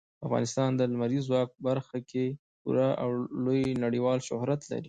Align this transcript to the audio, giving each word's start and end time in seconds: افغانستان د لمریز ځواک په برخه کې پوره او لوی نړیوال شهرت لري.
افغانستان 0.27 0.69
د 0.75 0.81
لمریز 0.91 1.23
ځواک 1.29 1.49
په 1.53 1.59
برخه 1.67 1.97
کې 2.09 2.25
پوره 2.61 2.87
او 3.03 3.09
لوی 3.43 3.61
نړیوال 3.83 4.19
شهرت 4.27 4.61
لري. 4.71 4.79